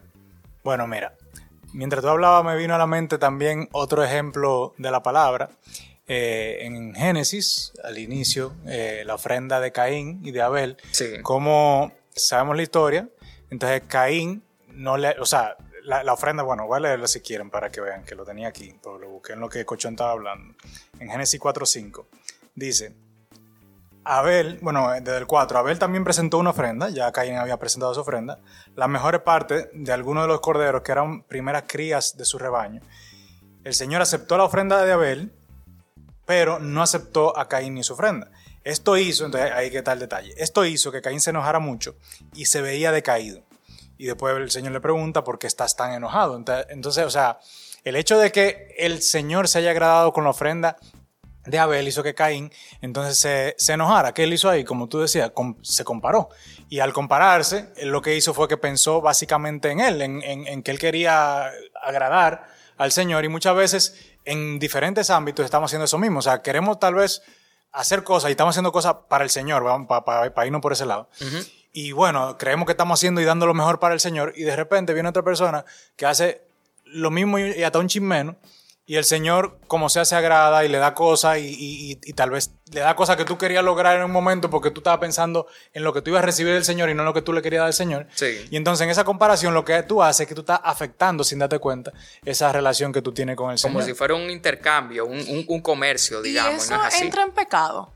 Bueno, 0.63 0.87
mira, 0.87 1.15
Mientras 1.73 2.01
tú 2.01 2.09
hablabas 2.09 2.43
me 2.43 2.57
vino 2.57 2.75
a 2.75 2.77
la 2.77 2.87
mente 2.87 3.17
también 3.17 3.69
otro 3.71 4.03
ejemplo 4.03 4.73
de 4.77 4.91
la 4.91 5.03
palabra. 5.03 5.49
Eh, 6.07 6.65
en 6.65 6.95
Génesis, 6.95 7.73
al 7.83 7.99
inicio, 7.99 8.53
eh, 8.65 9.03
la 9.05 9.15
ofrenda 9.15 9.59
de 9.59 9.71
Caín 9.71 10.21
y 10.23 10.31
de 10.31 10.41
Abel, 10.41 10.77
sí. 10.91 11.21
como 11.21 11.91
sabemos 12.09 12.55
la 12.55 12.63
historia, 12.63 13.09
entonces 13.51 13.83
Caín 13.87 14.41
no 14.69 14.97
le, 14.97 15.11
o 15.19 15.25
sea, 15.25 15.55
la, 15.83 16.13
ofrenda, 16.13 16.43
bueno, 16.43 16.67
voy 16.67 16.77
a 16.77 16.79
leerla 16.79 17.07
si 17.07 17.21
quieren 17.21 17.49
para 17.49 17.71
que 17.71 17.81
vean 17.81 18.03
que 18.03 18.15
lo 18.15 18.25
tenía 18.25 18.47
aquí, 18.47 18.75
pero 18.81 18.97
lo 18.97 19.09
busqué 19.09 19.33
en 19.33 19.39
lo 19.39 19.49
que 19.49 19.65
Cochón 19.65 19.93
estaba 19.93 20.11
hablando. 20.11 20.55
En 20.99 21.09
Génesis 21.09 21.39
4.5 21.39 22.05
dice, 22.55 22.93
Abel, 24.17 24.57
bueno, 24.63 24.89
desde 24.89 25.17
el 25.17 25.27
4, 25.27 25.59
Abel 25.59 25.77
también 25.77 26.03
presentó 26.03 26.39
una 26.39 26.49
ofrenda, 26.49 26.89
ya 26.89 27.11
Caín 27.11 27.35
había 27.35 27.57
presentado 27.57 27.93
su 27.93 28.01
ofrenda, 28.01 28.39
la 28.75 28.87
mejor 28.87 29.23
parte 29.23 29.69
de 29.71 29.91
algunos 29.93 30.23
de 30.23 30.29
los 30.29 30.39
corderos 30.39 30.81
que 30.81 30.91
eran 30.91 31.21
primeras 31.21 31.65
crías 31.67 32.17
de 32.17 32.25
su 32.25 32.39
rebaño. 32.39 32.81
El 33.63 33.75
Señor 33.75 34.01
aceptó 34.01 34.35
la 34.35 34.45
ofrenda 34.45 34.83
de 34.83 34.91
Abel, 34.91 35.31
pero 36.25 36.57
no 36.57 36.81
aceptó 36.81 37.37
a 37.37 37.47
Caín 37.47 37.75
ni 37.75 37.83
su 37.83 37.93
ofrenda. 37.93 38.31
Esto 38.63 38.97
hizo, 38.97 39.25
entonces 39.25 39.51
ahí 39.51 39.69
que 39.69 39.77
está 39.77 39.93
el 39.93 39.99
detalle, 39.99 40.33
esto 40.37 40.65
hizo 40.65 40.91
que 40.91 41.03
Caín 41.03 41.21
se 41.21 41.29
enojara 41.29 41.59
mucho 41.59 41.95
y 42.33 42.45
se 42.45 42.63
veía 42.63 42.91
decaído. 42.91 43.43
Y 43.99 44.07
después 44.07 44.35
el 44.35 44.49
Señor 44.49 44.71
le 44.71 44.81
pregunta 44.81 45.23
por 45.23 45.37
qué 45.37 45.45
estás 45.45 45.75
tan 45.75 45.93
enojado. 45.93 46.41
Entonces, 46.69 47.05
o 47.05 47.09
sea, 47.11 47.39
el 47.83 47.95
hecho 47.95 48.17
de 48.17 48.31
que 48.31 48.73
el 48.79 49.03
Señor 49.03 49.47
se 49.47 49.59
haya 49.59 49.69
agradado 49.69 50.13
con 50.13 50.23
la 50.23 50.31
ofrenda 50.31 50.77
de 51.45 51.59
Abel 51.59 51.87
hizo 51.87 52.03
que 52.03 52.13
Caín 52.13 52.51
entonces 52.81 53.17
se, 53.17 53.55
se, 53.57 53.73
enojara. 53.73 54.13
¿Qué 54.13 54.23
él 54.23 54.33
hizo 54.33 54.49
ahí? 54.49 54.63
Como 54.63 54.87
tú 54.87 54.99
decías, 54.99 55.31
se 55.61 55.83
comparó. 55.83 56.29
Y 56.69 56.79
al 56.79 56.93
compararse, 56.93 57.69
él 57.77 57.89
lo 57.89 58.01
que 58.01 58.15
hizo 58.15 58.33
fue 58.33 58.47
que 58.47 58.57
pensó 58.57 59.01
básicamente 59.01 59.71
en 59.71 59.79
él, 59.79 60.01
en, 60.01 60.21
en, 60.21 60.47
en, 60.47 60.63
que 60.63 60.71
él 60.71 60.79
quería 60.79 61.49
agradar 61.81 62.47
al 62.77 62.91
Señor. 62.91 63.25
Y 63.25 63.29
muchas 63.29 63.55
veces 63.55 63.95
en 64.25 64.59
diferentes 64.59 65.09
ámbitos 65.09 65.45
estamos 65.45 65.69
haciendo 65.69 65.85
eso 65.85 65.97
mismo. 65.97 66.19
O 66.19 66.21
sea, 66.21 66.41
queremos 66.41 66.79
tal 66.79 66.95
vez 66.95 67.21
hacer 67.71 68.03
cosas 68.03 68.29
y 68.29 68.31
estamos 68.31 68.53
haciendo 68.53 68.71
cosas 68.71 68.95
para 69.07 69.23
el 69.23 69.29
Señor, 69.29 69.63
para, 69.87 70.05
para, 70.05 70.33
para 70.33 70.45
irnos 70.45 70.61
por 70.61 70.73
ese 70.73 70.85
lado. 70.85 71.09
Y 71.71 71.91
bueno, 71.91 72.37
creemos 72.37 72.65
que 72.65 72.73
estamos 72.73 72.99
haciendo 72.99 73.21
y 73.21 73.25
dando 73.25 73.45
lo 73.45 73.53
mejor 73.53 73.79
para 73.79 73.93
el 73.93 73.99
Señor. 73.99 74.33
Y 74.35 74.43
de 74.43 74.55
repente 74.55 74.93
viene 74.93 75.09
otra 75.09 75.23
persona 75.23 75.65
que 75.95 76.05
hace 76.05 76.41
lo 76.83 77.11
mismo 77.11 77.39
y 77.39 77.63
hasta 77.63 77.79
un 77.79 77.87
chin 77.87 78.03
menos 78.03 78.35
y 78.89 78.95
el 78.95 79.05
Señor, 79.05 79.59
como 79.67 79.87
sea, 79.87 80.03
se 80.03 80.15
agrada 80.15 80.65
y 80.65 80.67
le 80.67 80.79
da 80.79 80.95
cosas 80.95 81.37
y, 81.39 81.95
tal 82.15 82.31
vez 82.31 82.55
le 82.73 82.79
da 82.79 82.95
cosas 82.95 83.17
que 83.17 83.23
tú 83.23 83.37
querías 83.37 83.63
lograr 83.63 83.95
en 83.95 84.03
un 84.03 84.09
momento 84.09 84.49
porque 84.49 84.71
tú 84.71 84.79
estabas 84.79 84.99
pensando 84.99 85.45
en 85.73 85.83
lo 85.83 85.93
que 85.93 86.01
tú 86.01 86.09
ibas 86.09 86.23
a 86.23 86.25
recibir 86.25 86.55
del 86.55 86.65
Señor 86.65 86.89
y 86.89 86.95
no 86.95 87.03
en 87.03 87.05
lo 87.05 87.13
que 87.13 87.21
tú 87.21 87.31
le 87.31 87.43
querías 87.43 87.59
dar 87.59 87.67
al 87.67 87.75
Señor. 87.75 88.07
Sí. 88.15 88.47
Y 88.49 88.57
entonces 88.57 88.85
en 88.85 88.89
esa 88.89 89.03
comparación 89.03 89.53
lo 89.53 89.63
que 89.63 89.83
tú 89.83 90.01
haces 90.01 90.21
es 90.21 90.27
que 90.27 90.33
tú 90.33 90.41
estás 90.41 90.59
afectando 90.63 91.23
sin 91.23 91.37
darte 91.37 91.59
cuenta 91.59 91.93
esa 92.25 92.51
relación 92.51 92.91
que 92.91 93.03
tú 93.03 93.13
tienes 93.13 93.35
con 93.35 93.51
el 93.51 93.59
Señor. 93.59 93.75
Como 93.75 93.85
si 93.85 93.93
fuera 93.93 94.15
un 94.15 94.27
intercambio, 94.31 95.05
un, 95.05 95.45
un, 95.47 95.61
comercio, 95.61 96.23
digamos. 96.23 96.67
¿Y 96.67 96.73
eso 96.73 97.03
entra 97.03 97.21
en 97.21 97.31
pecado? 97.31 97.93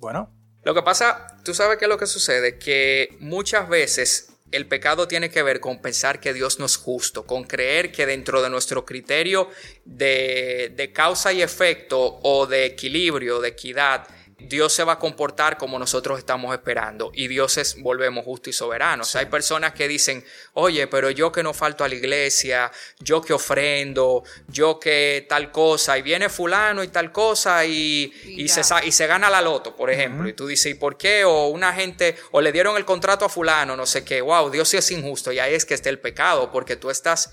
Bueno. 0.00 0.28
Lo 0.64 0.74
que 0.74 0.82
pasa, 0.82 1.36
tú 1.44 1.54
sabes 1.54 1.78
qué 1.78 1.84
es 1.84 1.88
lo 1.88 1.98
que 1.98 2.08
sucede, 2.08 2.58
que 2.58 3.16
muchas 3.20 3.68
veces 3.68 4.30
el 4.52 4.66
pecado 4.66 5.08
tiene 5.08 5.30
que 5.30 5.42
ver 5.42 5.60
con 5.60 5.80
pensar 5.80 6.20
que 6.20 6.32
Dios 6.32 6.58
no 6.58 6.66
es 6.66 6.76
justo, 6.76 7.26
con 7.26 7.44
creer 7.44 7.90
que 7.90 8.06
dentro 8.06 8.42
de 8.42 8.50
nuestro 8.50 8.84
criterio 8.84 9.50
de, 9.84 10.90
causa 10.94 11.32
y 11.32 11.42
efecto 11.42 12.20
o 12.22 12.46
de 12.46 12.64
equilibrio, 12.64 13.40
de 13.40 13.48
equidad, 13.48 14.06
Dios 14.38 14.74
se 14.74 14.84
va 14.84 14.94
a 14.94 14.98
comportar 14.98 15.56
como 15.56 15.78
nosotros 15.78 16.18
estamos 16.18 16.52
esperando 16.52 17.10
y 17.14 17.26
Dios 17.26 17.56
es, 17.56 17.80
volvemos, 17.80 18.24
justo 18.24 18.50
y 18.50 18.52
soberano. 18.52 19.02
O 19.02 19.06
sea, 19.06 19.22
hay 19.22 19.28
personas 19.28 19.72
que 19.72 19.88
dicen, 19.88 20.22
oye, 20.52 20.86
pero 20.88 21.10
yo 21.10 21.32
que 21.32 21.42
no 21.42 21.54
falto 21.54 21.84
a 21.84 21.88
la 21.88 21.94
iglesia, 21.94 22.70
yo 23.00 23.22
que 23.22 23.32
ofrendo, 23.32 24.24
yo 24.48 24.78
que 24.78 25.24
tal 25.26 25.50
cosa, 25.50 25.96
y 25.96 26.02
viene 26.02 26.28
fulano 26.28 26.84
y 26.84 26.88
tal 26.88 27.12
cosa 27.12 27.64
y, 27.64 28.12
y, 28.26 28.48
se, 28.48 28.60
y 28.84 28.92
se, 28.92 29.06
gana 29.06 29.30
la 29.30 29.40
loto, 29.40 29.74
por 29.74 29.90
ejemplo. 29.90 30.28
Y 30.28 30.34
tú 30.34 30.46
dices, 30.46 30.72
¿y 30.72 30.74
por 30.74 30.98
qué? 30.98 31.24
O 31.24 31.46
una 31.46 31.72
gente, 31.72 32.14
o 32.30 32.42
le 32.42 32.52
dieron 32.52 32.76
el 32.76 32.84
contrato 32.84 33.24
a 33.24 33.30
fulano, 33.30 33.74
no 33.74 33.86
sé 33.86 34.04
qué, 34.04 34.20
wow, 34.20 34.50
Dios 34.50 34.68
sí 34.68 34.76
es 34.76 34.90
injusto 34.90 35.32
y 35.32 35.38
ahí 35.38 35.54
es 35.54 35.64
que 35.64 35.72
está 35.72 35.88
el 35.88 35.98
pecado, 35.98 36.52
porque 36.52 36.76
tú 36.76 36.90
estás 36.90 37.32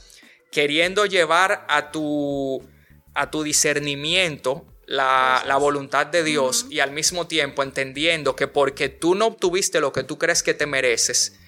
queriendo 0.51 1.05
llevar 1.05 1.65
a 1.67 1.91
tu, 1.91 2.65
a 3.13 3.29
tu 3.29 3.43
discernimiento 3.43 4.72
la, 4.93 5.57
voluntad 5.59 6.05
de 6.05 6.23
Dios 6.23 6.67
y 6.69 6.79
al 6.79 6.91
mismo 6.91 7.27
tiempo 7.27 7.63
entendiendo 7.63 8.35
que 8.35 8.47
porque 8.47 8.89
tú 8.89 9.15
no 9.15 9.27
obtuviste 9.27 9.79
lo 9.79 9.91
que 9.91 10.03
tú 10.03 10.17
crees 10.17 10.43
que 10.43 10.53
te 10.53 10.67
mereces, 10.67 11.39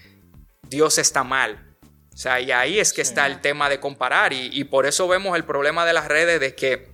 Dios 0.62 0.98
está 0.98 1.22
mal. 1.22 1.76
O 2.12 2.16
sea, 2.16 2.40
y 2.40 2.50
ahí 2.50 2.80
es 2.80 2.92
que 2.92 3.02
está 3.02 3.26
el 3.26 3.40
tema 3.40 3.68
de 3.68 3.78
comparar 3.78 4.32
y, 4.32 4.48
y, 4.52 4.64
por 4.64 4.86
eso 4.86 5.06
vemos 5.06 5.36
el 5.36 5.44
problema 5.44 5.84
de 5.84 5.92
las 5.92 6.08
redes 6.08 6.40
de 6.40 6.54
que 6.54 6.88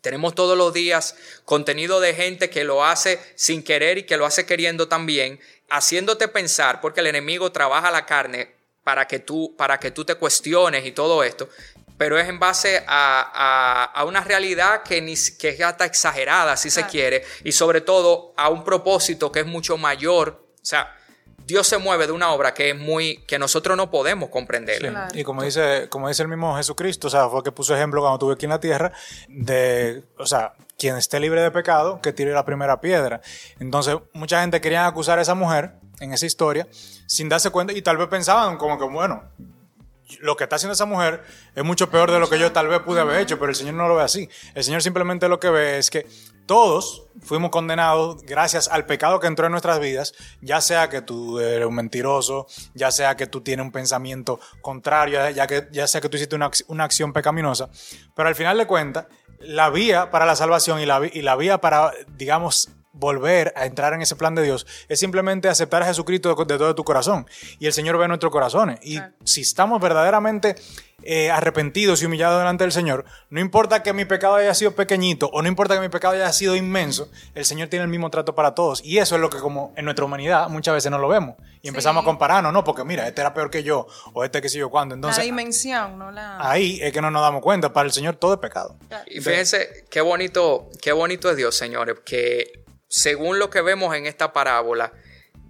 tenemos 0.00 0.34
todos 0.34 0.56
los 0.56 0.72
días 0.72 1.16
contenido 1.44 2.00
de 2.00 2.14
gente 2.14 2.48
que 2.48 2.64
lo 2.64 2.84
hace 2.84 3.20
sin 3.34 3.62
querer 3.62 3.98
y 3.98 4.04
que 4.04 4.16
lo 4.16 4.24
hace 4.24 4.46
queriendo 4.46 4.88
también, 4.88 5.40
haciéndote 5.68 6.28
pensar, 6.28 6.80
porque 6.80 7.00
el 7.00 7.08
enemigo 7.08 7.50
trabaja 7.52 7.90
la 7.90 8.06
carne 8.06 8.54
para 8.84 9.06
que 9.06 9.18
tú, 9.18 9.54
para 9.56 9.78
que 9.78 9.90
tú 9.90 10.04
te 10.04 10.14
cuestiones 10.14 10.86
y 10.86 10.92
todo 10.92 11.22
esto, 11.22 11.48
pero 12.02 12.18
es 12.18 12.28
en 12.28 12.40
base 12.40 12.82
a, 12.88 14.04
una 14.08 14.22
realidad 14.22 14.82
que, 14.82 15.00
ni, 15.00 15.14
que 15.38 15.50
es 15.50 15.60
hasta 15.60 15.84
exagerada, 15.84 16.56
si 16.56 16.68
se 16.68 16.84
quiere, 16.86 17.22
y 17.44 17.52
sobre 17.52 17.80
todo 17.80 18.34
a 18.36 18.48
un 18.48 18.64
propósito 18.64 19.30
que 19.30 19.38
es 19.38 19.46
mucho 19.46 19.78
mayor. 19.78 20.48
O 20.52 20.64
sea, 20.64 20.96
Dios 21.46 21.68
se 21.68 21.78
mueve 21.78 22.08
de 22.08 22.12
una 22.12 22.32
obra 22.32 22.54
que 22.54 22.70
es 22.70 22.76
muy, 22.76 23.18
que 23.18 23.38
nosotros 23.38 23.76
no 23.76 23.88
podemos 23.88 24.30
comprender. 24.30 24.92
Y 25.14 25.22
como 25.22 25.44
dice, 25.44 25.86
como 25.90 26.08
dice 26.08 26.22
el 26.24 26.28
mismo 26.28 26.56
Jesucristo, 26.56 27.06
o 27.06 27.10
sea, 27.10 27.28
fue 27.28 27.44
que 27.44 27.52
puso 27.52 27.72
ejemplo 27.72 28.00
cuando 28.00 28.16
estuve 28.16 28.34
aquí 28.34 28.46
en 28.46 28.50
la 28.50 28.58
tierra, 28.58 28.92
de, 29.28 30.02
o 30.18 30.26
sea, 30.26 30.54
quien 30.76 30.96
esté 30.96 31.20
libre 31.20 31.40
de 31.40 31.52
pecado, 31.52 32.00
que 32.02 32.12
tire 32.12 32.32
la 32.32 32.44
primera 32.44 32.80
piedra. 32.80 33.20
Entonces, 33.60 33.96
mucha 34.12 34.40
gente 34.40 34.60
quería 34.60 34.88
acusar 34.88 35.20
a 35.20 35.22
esa 35.22 35.36
mujer 35.36 35.74
en 36.00 36.12
esa 36.12 36.26
historia, 36.26 36.66
sin 37.06 37.28
darse 37.28 37.50
cuenta, 37.50 37.72
y 37.72 37.80
tal 37.80 37.96
vez 37.96 38.08
pensaban 38.08 38.56
como 38.56 38.76
que, 38.76 38.86
bueno, 38.86 39.22
lo 40.20 40.36
que 40.36 40.44
está 40.44 40.56
haciendo 40.56 40.74
esa 40.74 40.86
mujer 40.86 41.22
es 41.54 41.64
mucho 41.64 41.90
peor 41.90 42.10
de 42.10 42.18
lo 42.18 42.28
que 42.28 42.38
yo 42.38 42.52
tal 42.52 42.68
vez 42.68 42.80
pude 42.80 43.00
haber 43.00 43.20
hecho, 43.20 43.38
pero 43.38 43.50
el 43.50 43.56
Señor 43.56 43.74
no 43.74 43.88
lo 43.88 43.96
ve 43.96 44.02
así. 44.02 44.28
El 44.54 44.64
Señor 44.64 44.82
simplemente 44.82 45.28
lo 45.28 45.40
que 45.40 45.50
ve 45.50 45.78
es 45.78 45.90
que 45.90 46.06
todos 46.46 47.06
fuimos 47.20 47.50
condenados 47.50 48.22
gracias 48.22 48.68
al 48.68 48.84
pecado 48.86 49.20
que 49.20 49.26
entró 49.26 49.46
en 49.46 49.52
nuestras 49.52 49.78
vidas, 49.80 50.12
ya 50.40 50.60
sea 50.60 50.88
que 50.88 51.00
tú 51.00 51.38
eres 51.38 51.66
un 51.66 51.74
mentiroso, 51.74 52.46
ya 52.74 52.90
sea 52.90 53.16
que 53.16 53.26
tú 53.26 53.42
tienes 53.42 53.64
un 53.64 53.72
pensamiento 53.72 54.40
contrario, 54.60 55.30
ya, 55.30 55.46
que, 55.46 55.68
ya 55.70 55.86
sea 55.86 56.00
que 56.00 56.08
tú 56.08 56.16
hiciste 56.16 56.34
una, 56.34 56.50
una 56.66 56.84
acción 56.84 57.12
pecaminosa, 57.12 57.70
pero 58.14 58.28
al 58.28 58.34
final 58.34 58.58
de 58.58 58.66
cuentas, 58.66 59.06
la 59.40 59.70
vía 59.70 60.10
para 60.10 60.26
la 60.26 60.36
salvación 60.36 60.80
y 60.80 60.86
la, 60.86 61.00
y 61.12 61.22
la 61.22 61.36
vía 61.36 61.58
para, 61.58 61.92
digamos, 62.16 62.70
volver 62.92 63.52
a 63.56 63.66
entrar 63.66 63.94
en 63.94 64.02
ese 64.02 64.16
plan 64.16 64.34
de 64.34 64.42
Dios 64.42 64.66
es 64.88 65.00
simplemente 65.00 65.48
aceptar 65.48 65.82
a 65.82 65.86
Jesucristo 65.86 66.34
de, 66.34 66.58
todo 66.58 66.74
tu 66.74 66.84
corazón. 66.84 67.26
Y 67.58 67.66
el 67.66 67.72
Señor 67.72 67.98
ve 67.98 68.06
nuestros 68.08 68.32
corazones. 68.32 68.78
Y 68.82 68.98
si 69.24 69.40
estamos 69.40 69.80
verdaderamente 69.80 70.56
eh, 71.04 71.30
arrepentidos 71.30 72.02
y 72.02 72.06
humillados 72.06 72.38
delante 72.38 72.64
del 72.64 72.72
Señor, 72.72 73.04
no 73.30 73.40
importa 73.40 73.82
que 73.82 73.92
mi 73.92 74.04
pecado 74.04 74.36
haya 74.36 74.54
sido 74.54 74.72
pequeñito 74.72 75.28
o 75.32 75.42
no 75.42 75.48
importa 75.48 75.74
que 75.74 75.80
mi 75.80 75.88
pecado 75.88 76.14
haya 76.14 76.32
sido 76.32 76.54
inmenso, 76.54 77.10
el 77.34 77.44
Señor 77.44 77.68
tiene 77.68 77.84
el 77.84 77.90
mismo 77.90 78.10
trato 78.10 78.34
para 78.34 78.54
todos. 78.54 78.84
Y 78.84 78.98
eso 78.98 79.14
es 79.14 79.20
lo 79.20 79.30
que 79.30 79.38
como 79.38 79.72
en 79.76 79.84
nuestra 79.84 80.04
humanidad 80.04 80.48
muchas 80.48 80.74
veces 80.74 80.90
no 80.90 80.98
lo 80.98 81.08
vemos. 81.08 81.36
Y 81.62 81.68
empezamos 81.68 82.02
a 82.02 82.04
compararnos, 82.04 82.52
no, 82.52 82.64
porque 82.64 82.84
mira, 82.84 83.06
este 83.06 83.20
era 83.20 83.32
peor 83.32 83.48
que 83.48 83.62
yo 83.62 83.86
o 84.12 84.24
este 84.24 84.42
que 84.42 84.48
sé 84.48 84.58
yo 84.58 84.68
cuándo. 84.68 84.96
Entonces, 84.96 85.18
la 85.18 85.24
dimensión, 85.24 85.96
no 85.96 86.10
la... 86.10 86.38
Ahí 86.40 86.80
es 86.82 86.92
que 86.92 87.00
no 87.00 87.10
nos 87.10 87.22
damos 87.22 87.40
cuenta. 87.40 87.72
Para 87.72 87.86
el 87.86 87.92
Señor 87.92 88.16
todo 88.16 88.34
es 88.34 88.40
pecado. 88.40 88.76
Y 89.06 89.20
fíjense 89.20 89.84
qué 89.88 90.00
bonito, 90.00 90.68
qué 90.80 90.90
bonito 90.90 91.30
es 91.30 91.36
Dios, 91.36 91.56
señores, 91.56 91.98
que 92.04 92.61
según 92.92 93.38
lo 93.38 93.48
que 93.48 93.62
vemos 93.62 93.96
en 93.96 94.04
esta 94.04 94.34
parábola, 94.34 94.92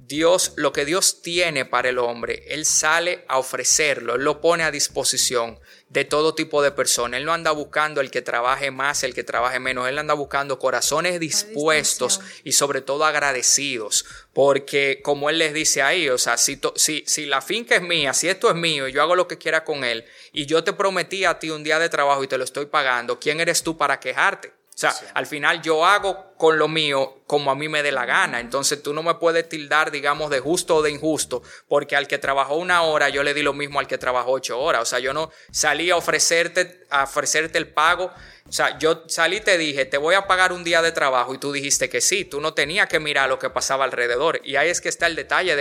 Dios, 0.07 0.53
lo 0.55 0.73
que 0.73 0.85
Dios 0.85 1.23
tiene 1.23 1.65
para 1.65 1.89
el 1.89 1.99
hombre, 1.99 2.45
Él 2.47 2.65
sale 2.65 3.25
a 3.27 3.39
ofrecerlo, 3.39 4.15
Él 4.15 4.23
lo 4.23 4.41
pone 4.41 4.63
a 4.63 4.71
disposición 4.71 5.59
de 5.89 6.05
todo 6.05 6.37
tipo 6.37 6.63
de 6.63 6.71
personas. 6.71 7.19
Él 7.19 7.25
no 7.25 7.33
anda 7.33 7.51
buscando 7.51 8.01
el 8.01 8.13
que 8.13 8.23
trabaje 8.23 8.71
más, 8.71 9.03
el 9.03 9.13
que 9.13 9.25
trabaje 9.25 9.59
menos, 9.59 9.89
Él 9.89 9.99
anda 9.99 10.15
buscando 10.15 10.61
corazones 10.61 11.19
dispuestos 11.19 12.21
y 12.45 12.53
sobre 12.53 12.81
todo 12.81 13.05
agradecidos, 13.05 14.05
porque 14.33 15.01
como 15.03 15.29
Él 15.29 15.39
les 15.39 15.53
dice 15.53 15.83
ahí, 15.83 16.09
o 16.11 16.19
sea, 16.19 16.37
si, 16.37 16.61
si, 16.77 17.03
si 17.09 17.27
la 17.27 17.43
finca 17.43 17.75
es 17.75 17.83
mía, 17.83 18.15
si 18.15 18.29
esto 18.29 18.51
es 18.51 18.55
mío 18.55 18.87
y 18.87 18.93
yo 18.93 19.03
hago 19.03 19.17
lo 19.17 19.27
que 19.27 19.39
quiera 19.39 19.65
con 19.65 19.83
Él, 19.83 20.05
y 20.33 20.47
yo 20.47 20.63
te 20.63 20.75
prometí 20.75 21.25
a 21.25 21.41
ti 21.41 21.51
un 21.51 21.65
día 21.65 21.81
de 21.81 21.89
trabajo 21.89 22.23
y 22.23 22.29
te 22.29 22.39
lo 22.39 22.45
estoy 22.45 22.67
pagando, 22.67 23.19
¿quién 23.19 23.41
eres 23.41 23.65
tú 23.65 23.77
para 23.77 23.99
quejarte? 23.99 24.62
O 24.85 24.91
sea, 24.91 25.13
al 25.15 25.27
final 25.27 25.63
yo 25.63 25.85
hago 25.85 26.35
con 26.37 26.59
lo 26.59 26.67
mío 26.67 27.23
como 27.29 27.53
a 27.53 27.55
mí 27.55 27.69
me 27.69 27.85
dé 27.85 27.93
la 27.93 28.05
gana. 28.05 28.41
Entonces 28.41 28.83
tú 28.83 28.93
no 28.93 29.05
me 29.05 29.15
puedes 29.15 29.49
tildar, 29.49 29.93
digamos, 29.93 30.29
de 30.29 30.41
justo 30.41 30.77
o 30.77 30.83
de 30.83 30.91
injusto, 30.91 31.41
porque 31.69 31.95
al 31.95 32.09
que 32.09 32.19
trabajó 32.19 32.57
una 32.57 32.83
hora 32.83 33.09
yo 33.11 33.23
le 33.23 33.33
di 33.33 33.43
lo 33.43 33.53
mismo 33.53 33.79
al 33.79 33.87
que 33.87 33.97
trabajó 33.97 34.33
ocho 34.33 34.59
horas. 34.59 34.83
O 34.83 34.85
sea, 34.85 34.99
yo 34.99 35.15
no 35.15 35.31
salí 35.53 35.91
a 35.91 35.97
ofrecerte, 35.97 36.85
a 36.91 37.05
ofrecerte 37.05 37.59
el 37.59 37.69
pago. 37.69 38.11
O 38.49 38.53
sea, 38.53 38.77
yo 38.79 39.05
salí 39.07 39.37
y 39.37 39.41
te 39.41 39.57
dije, 39.57 39.85
te 39.85 39.99
voy 39.99 40.17
a 40.17 40.27
pagar 40.27 40.53
un 40.53 40.65
día 40.65 40.83
de 40.83 40.91
trabajo 40.91 41.33
y 41.33 41.39
tú 41.39 41.53
dijiste 41.53 41.89
que 41.89 42.01
sí. 42.01 42.25
Tú 42.25 42.41
no 42.41 42.55
tenías 42.55 42.89
que 42.89 42.99
mirar 42.99 43.29
lo 43.29 43.39
que 43.39 43.49
pasaba 43.49 43.85
alrededor. 43.85 44.41
Y 44.43 44.57
ahí 44.57 44.69
es 44.69 44.81
que 44.81 44.89
está 44.89 45.07
el 45.07 45.15
detalle 45.15 45.55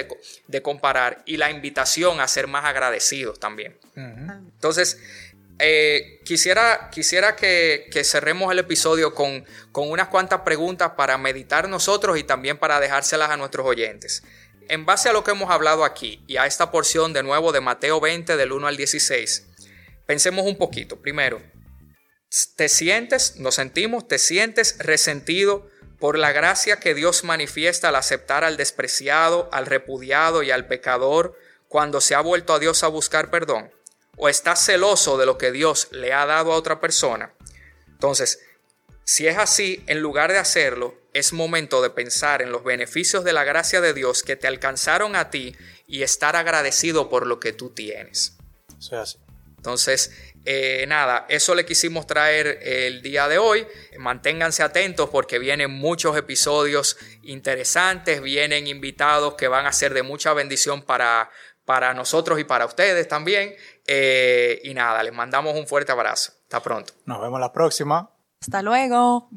de, 0.48 0.62
comparar 0.64 1.22
y 1.28 1.38
la 1.38 1.52
invitación 1.52 2.20
a 2.20 2.28
ser 2.28 2.48
más 2.48 2.66
agradecidos 2.66 3.40
también. 3.40 3.78
Entonces, 3.96 5.00
eh, 5.64 6.20
quisiera, 6.26 6.90
quisiera 6.92 7.36
que, 7.36 7.90
cerremos 8.04 8.52
el 8.52 8.60
episodio 8.60 9.14
con, 9.14 9.46
con 9.72 9.90
unas 9.92 10.08
cuantas 10.08 10.42
preguntas 10.42 10.94
para 10.98 11.18
meditar 11.20 11.70
nosotros 11.70 12.18
y 12.18 12.24
también 12.24 12.58
para 12.58 12.80
dejárselas 12.80 13.30
a 13.30 13.38
nuestros 13.38 13.68
oyentes. 13.68 14.24
En 14.70 14.86
base 14.86 15.10
a 15.10 15.14
lo 15.14 15.24
que 15.24 15.32
hemos 15.32 15.52
hablado 15.52 15.86
aquí 15.86 16.24
y 16.28 16.38
a 16.38 16.48
esta 16.48 16.72
porción 16.72 17.14
de 17.14 17.22
nuevo 17.24 17.52
de 17.52 17.62
Mateo 17.62 18.00
20 18.00 18.38
del 18.38 18.52
1 18.52 18.68
al 18.68 18.78
16, 18.78 19.48
pensemos 20.08 20.46
un 20.46 20.58
poquito. 20.58 21.00
Primero, 21.00 21.42
¿te 22.56 22.68
sientes, 22.68 23.36
nos 23.36 23.56
sentimos, 23.56 24.08
te 24.08 24.18
sientes 24.18 24.78
resentido 24.80 25.70
por 26.00 26.18
la 26.18 26.32
gracia 26.32 26.80
que 26.80 26.96
Dios 26.96 27.24
manifiesta 27.24 27.90
al 27.90 27.96
aceptar 27.96 28.44
al 28.44 28.58
despreciado, 28.58 29.48
al 29.52 29.68
repudiado 29.68 30.42
y 30.42 30.50
al 30.50 30.68
pecador 30.68 31.38
cuando 31.68 32.02
se 32.02 32.16
ha 32.16 32.22
vuelto 32.22 32.54
a 32.54 32.60
Dios 32.60 32.84
a 32.84 32.88
buscar 32.88 33.30
perdón? 33.30 33.72
O 34.24 34.30
está 34.30 34.56
celoso 34.56 35.18
de 35.18 35.26
lo 35.26 35.40
que 35.40 35.52
Dios 35.52 35.88
le 35.90 36.14
ha 36.14 36.28
dado 36.28 36.54
a 36.54 36.56
otra 36.56 36.80
persona, 36.80 37.34
entonces, 37.90 38.40
si 39.04 39.28
es 39.28 39.38
así, 39.38 39.84
en 39.88 40.00
lugar 40.00 40.32
de 40.32 40.38
hacerlo, 40.38 40.96
es 41.14 41.34
momento 41.34 41.82
de 41.82 41.90
pensar 41.90 42.42
en 42.42 42.52
los 42.52 42.64
beneficios 42.64 43.24
de 43.24 43.34
la 43.34 43.44
gracia 43.44 43.82
de 43.82 43.94
Dios 43.94 44.24
que 44.24 44.36
te 44.36 44.48
alcanzaron 44.48 45.16
a 45.16 45.30
ti 45.30 45.56
y 45.88 46.04
estar 46.04 46.36
agradecido 46.36 47.10
por 47.10 47.26
lo 47.26 47.40
que 47.40 47.52
tú 47.52 47.72
tienes. 47.72 48.38
Entonces, 49.58 50.12
eh, 50.46 50.86
nada, 50.88 51.28
eso 51.30 51.54
le 51.54 51.66
quisimos 51.66 52.08
traer 52.08 52.60
el 52.64 53.04
día 53.04 53.28
de 53.28 53.38
hoy. 53.38 53.68
Manténganse 54.00 54.64
atentos 54.64 55.10
porque 55.10 55.38
vienen 55.38 55.70
muchos 55.70 56.18
episodios 56.18 56.98
interesantes, 57.22 58.22
vienen 58.22 58.66
invitados 58.66 59.36
que 59.36 59.48
van 59.48 59.68
a 59.68 59.74
ser 59.74 59.94
de 59.94 60.02
mucha 60.02 60.34
bendición 60.34 60.82
para, 60.82 61.30
para 61.72 61.94
nosotros 61.94 62.38
y 62.38 62.44
para 62.44 62.66
ustedes 62.66 63.08
también. 63.08 63.54
Eh, 63.88 64.60
y 64.66 64.74
nada, 64.74 65.02
les 65.04 65.14
mandamos 65.14 65.56
un 65.56 65.66
fuerte 65.66 65.94
abrazo. 65.94 66.34
Hasta 66.44 66.62
pronto. 66.62 66.92
Nos 67.06 67.22
vemos 67.22 67.40
la 67.40 67.54
próxima. 67.54 68.10
Hasta 68.42 68.62
luego. 68.62 69.30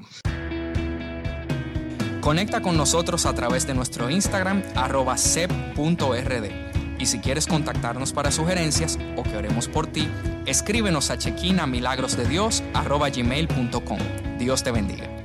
Conecta 2.21 2.61
con 2.61 2.77
nosotros 2.77 3.25
a 3.27 3.35
través 3.35 3.69
de 3.69 3.75
nuestro 3.75 4.11
Instagram 4.11 4.65
arroba 4.75 5.17
sep.rd. 5.17 6.51
Y 6.99 7.07
si 7.07 7.21
quieres 7.21 7.47
contactarnos 7.47 8.13
para 8.13 8.33
sugerencias 8.33 8.99
o 9.17 9.23
que 9.23 9.37
oremos 9.37 9.69
por 9.69 9.87
ti, 9.87 10.11
escríbenos 10.45 11.13
a 11.13 11.19
chequinamilagrosdedios 11.19 12.65
arroba 12.75 13.11
gmail.com. 13.11 13.99
Dios 14.39 14.65
te 14.65 14.73
bendiga. 14.73 15.24